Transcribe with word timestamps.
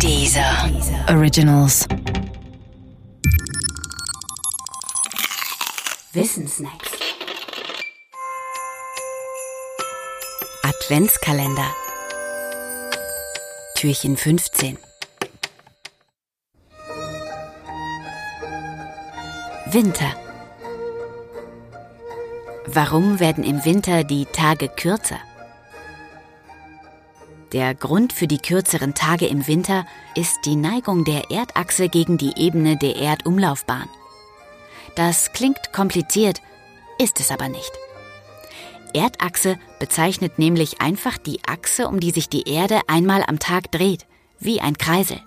Dieser 0.00 0.70
Originals. 1.08 1.86
Wissensnacks. 6.12 6.90
Adventskalender. 10.62 11.66
Türchen 13.76 14.16
15. 14.16 14.78
Winter. 19.66 20.12
Warum 22.66 23.20
werden 23.20 23.44
im 23.44 23.64
Winter 23.64 24.04
die 24.04 24.26
Tage 24.26 24.68
kürzer? 24.68 25.18
Der 27.54 27.72
Grund 27.72 28.12
für 28.12 28.26
die 28.26 28.38
kürzeren 28.38 28.94
Tage 28.94 29.28
im 29.28 29.46
Winter 29.46 29.86
ist 30.16 30.40
die 30.44 30.56
Neigung 30.56 31.04
der 31.04 31.30
Erdachse 31.30 31.88
gegen 31.88 32.18
die 32.18 32.32
Ebene 32.36 32.76
der 32.76 32.96
Erdumlaufbahn. 32.96 33.88
Das 34.96 35.32
klingt 35.32 35.72
kompliziert, 35.72 36.42
ist 36.98 37.20
es 37.20 37.30
aber 37.30 37.48
nicht. 37.48 37.70
Erdachse 38.92 39.56
bezeichnet 39.78 40.36
nämlich 40.36 40.80
einfach 40.80 41.16
die 41.16 41.44
Achse, 41.46 41.86
um 41.86 42.00
die 42.00 42.10
sich 42.10 42.28
die 42.28 42.48
Erde 42.48 42.80
einmal 42.88 43.22
am 43.24 43.38
Tag 43.38 43.70
dreht, 43.70 44.04
wie 44.40 44.60
ein 44.60 44.76
Kreisel. 44.76 45.20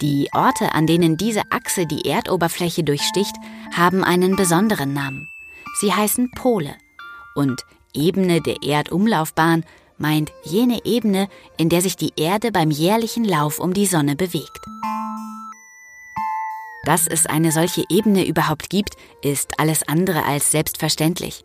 Die 0.00 0.28
Orte, 0.32 0.74
an 0.74 0.88
denen 0.88 1.16
diese 1.16 1.42
Achse 1.50 1.86
die 1.86 2.04
Erdoberfläche 2.04 2.82
durchsticht, 2.82 3.36
haben 3.72 4.02
einen 4.02 4.34
besonderen 4.34 4.92
Namen. 4.92 5.28
Sie 5.80 5.92
heißen 5.92 6.32
Pole. 6.32 6.74
Und 7.36 7.62
Ebene 7.94 8.40
der 8.40 8.56
Erdumlaufbahn 8.64 9.64
meint 10.02 10.32
jene 10.42 10.84
Ebene, 10.84 11.28
in 11.56 11.68
der 11.68 11.80
sich 11.80 11.96
die 11.96 12.12
Erde 12.16 12.52
beim 12.52 12.70
jährlichen 12.70 13.24
Lauf 13.24 13.58
um 13.58 13.72
die 13.72 13.86
Sonne 13.86 14.16
bewegt. 14.16 14.60
Dass 16.84 17.06
es 17.06 17.26
eine 17.26 17.52
solche 17.52 17.84
Ebene 17.88 18.26
überhaupt 18.26 18.68
gibt, 18.68 18.96
ist 19.22 19.60
alles 19.60 19.86
andere 19.86 20.24
als 20.24 20.50
selbstverständlich. 20.50 21.44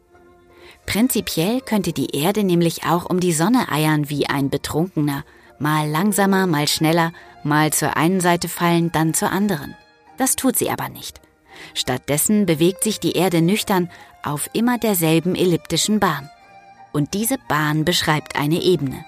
Prinzipiell 0.88 1.62
könnte 1.62 1.94
die 1.94 2.16
Erde 2.16 2.44
nämlich 2.44 2.86
auch 2.86 3.06
um 3.10 3.20
die 3.20 3.34
Sonne 3.34 3.72
eiern 3.72 4.10
wie 4.10 4.28
ein 4.28 4.50
Betrunkener, 4.50 5.24
mal 5.60 5.88
langsamer, 5.88 6.48
mal 6.48 6.68
schneller, 6.68 7.14
mal 7.44 7.72
zur 7.72 7.96
einen 7.96 8.22
Seite 8.22 8.50
fallen, 8.50 8.92
dann 8.92 9.14
zur 9.14 9.32
anderen. 9.32 9.76
Das 10.18 10.36
tut 10.36 10.58
sie 10.58 10.72
aber 10.72 10.90
nicht. 10.90 11.22
Stattdessen 11.76 12.46
bewegt 12.46 12.84
sich 12.84 13.00
die 13.00 13.14
Erde 13.14 13.42
nüchtern 13.42 13.92
auf 14.24 14.50
immer 14.54 14.80
derselben 14.80 15.36
elliptischen 15.36 16.00
Bahn. 16.00 16.30
Und 16.98 17.14
diese 17.14 17.38
Bahn 17.48 17.86
beschreibt 17.86 18.38
eine 18.38 18.60
Ebene. 18.60 19.06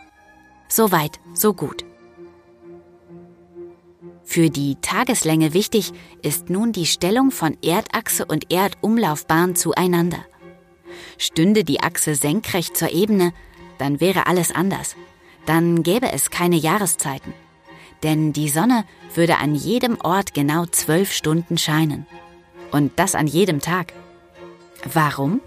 So 0.68 0.92
weit, 0.92 1.20
so 1.34 1.56
gut. 1.56 1.86
Für 4.24 4.52
die 4.52 4.76
Tageslänge 4.76 5.56
wichtig 5.56 5.92
ist 6.22 6.52
nun 6.52 6.72
die 6.72 6.86
Stellung 6.86 7.32
von 7.32 7.58
Erdachse 7.64 8.26
und 8.26 8.54
Erdumlaufbahn 8.54 9.56
zueinander. 9.56 10.24
Stünde 11.18 11.64
die 11.64 11.80
Achse 11.80 12.14
senkrecht 12.14 12.78
zur 12.78 12.92
Ebene, 12.92 13.34
dann 13.80 14.00
wäre 14.00 14.28
alles 14.28 14.52
anders. 14.52 14.96
Dann 15.48 15.82
gäbe 15.82 16.12
es 16.12 16.30
keine 16.30 16.58
Jahreszeiten. 16.58 17.34
Denn 18.04 18.34
die 18.34 18.50
Sonne 18.50 18.86
würde 19.16 19.40
an 19.40 19.56
jedem 19.56 20.00
Ort 20.02 20.36
genau 20.36 20.68
zwölf 20.68 21.12
Stunden 21.12 21.58
scheinen. 21.58 22.06
Und 22.70 23.00
das 23.00 23.16
an 23.16 23.26
jedem 23.26 23.62
Tag. 23.62 23.94
Warum? 24.94 25.42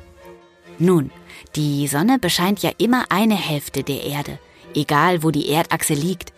Nun, 0.80 1.12
die 1.56 1.86
Sonne 1.88 2.18
bescheint 2.18 2.62
ja 2.62 2.70
immer 2.78 3.06
eine 3.10 3.36
Hälfte 3.36 3.82
der 3.82 4.04
Erde, 4.04 4.38
egal 4.74 5.22
wo 5.22 5.30
die 5.30 5.48
Erdachse 5.48 5.94
liegt. 5.94 6.32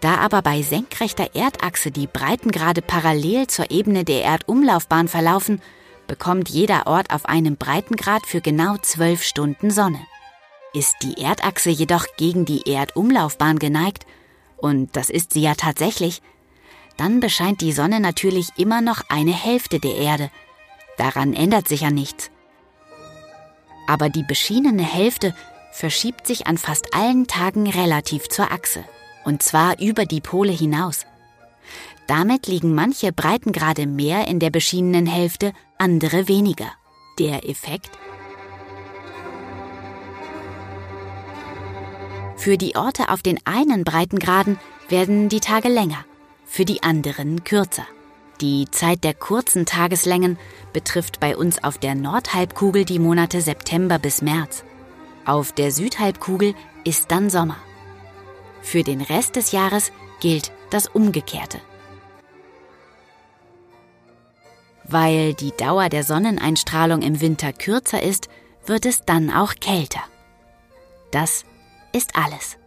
Da 0.00 0.16
aber 0.18 0.42
bei 0.42 0.62
senkrechter 0.62 1.34
Erdachse 1.34 1.90
die 1.90 2.06
Breitengrade 2.06 2.82
parallel 2.82 3.46
zur 3.46 3.70
Ebene 3.70 4.04
der 4.04 4.22
Erdumlaufbahn 4.22 5.08
verlaufen, 5.08 5.60
bekommt 6.06 6.48
jeder 6.48 6.86
Ort 6.86 7.10
auf 7.10 7.26
einem 7.26 7.56
Breitengrad 7.56 8.26
für 8.26 8.40
genau 8.40 8.76
zwölf 8.76 9.22
Stunden 9.22 9.70
Sonne. 9.70 10.00
Ist 10.72 10.96
die 11.02 11.20
Erdachse 11.20 11.70
jedoch 11.70 12.06
gegen 12.16 12.44
die 12.44 12.70
Erdumlaufbahn 12.70 13.58
geneigt, 13.58 14.06
und 14.58 14.94
das 14.96 15.10
ist 15.10 15.32
sie 15.32 15.42
ja 15.42 15.54
tatsächlich, 15.54 16.22
dann 16.96 17.20
bescheint 17.20 17.60
die 17.60 17.72
Sonne 17.72 18.00
natürlich 18.00 18.48
immer 18.56 18.80
noch 18.80 19.02
eine 19.08 19.32
Hälfte 19.32 19.80
der 19.80 19.96
Erde. 19.96 20.30
Daran 20.96 21.34
ändert 21.34 21.68
sich 21.68 21.82
ja 21.82 21.90
nichts. 21.90 22.30
Aber 23.86 24.08
die 24.08 24.24
beschienene 24.24 24.82
Hälfte 24.82 25.34
verschiebt 25.72 26.26
sich 26.26 26.46
an 26.46 26.58
fast 26.58 26.94
allen 26.94 27.26
Tagen 27.26 27.68
relativ 27.68 28.28
zur 28.28 28.50
Achse 28.50 28.84
und 29.26 29.42
zwar 29.42 29.78
über 29.80 30.06
die 30.06 30.20
Pole 30.20 30.52
hinaus. 30.52 31.04
Damit 32.06 32.46
liegen 32.46 32.74
manche 32.74 33.12
Breitengrade 33.12 33.86
mehr 33.86 34.28
in 34.28 34.38
der 34.38 34.50
beschienenen 34.50 35.06
Hälfte, 35.06 35.52
andere 35.76 36.28
weniger. 36.28 36.70
Der 37.18 37.48
Effekt? 37.48 37.90
Für 42.36 42.56
die 42.56 42.76
Orte 42.76 43.08
auf 43.08 43.22
den 43.22 43.40
einen 43.44 43.82
Breitengraden 43.82 44.58
werden 44.88 45.28
die 45.28 45.40
Tage 45.40 45.68
länger, 45.68 46.04
für 46.44 46.64
die 46.64 46.84
anderen 46.84 47.42
kürzer. 47.42 47.86
Die 48.40 48.70
Zeit 48.70 49.02
der 49.02 49.14
kurzen 49.14 49.64
Tageslängen 49.64 50.38
betrifft 50.72 51.20
bei 51.20 51.36
uns 51.36 51.64
auf 51.64 51.78
der 51.78 51.94
Nordhalbkugel 51.94 52.84
die 52.84 52.98
Monate 52.98 53.40
September 53.40 53.98
bis 53.98 54.20
März. 54.20 54.62
Auf 55.24 55.52
der 55.52 55.72
Südhalbkugel 55.72 56.54
ist 56.84 57.10
dann 57.10 57.30
Sommer. 57.30 57.56
Für 58.60 58.82
den 58.82 59.00
Rest 59.00 59.36
des 59.36 59.52
Jahres 59.52 59.90
gilt 60.20 60.52
das 60.70 60.86
Umgekehrte. 60.86 61.58
Weil 64.84 65.34
die 65.34 65.52
Dauer 65.56 65.88
der 65.88 66.04
Sonneneinstrahlung 66.04 67.02
im 67.02 67.20
Winter 67.20 67.52
kürzer 67.52 68.02
ist, 68.02 68.28
wird 68.66 68.86
es 68.86 69.02
dann 69.04 69.30
auch 69.30 69.54
kälter. 69.54 70.00
Das 71.10 71.44
ist 71.92 72.14
alles. 72.16 72.58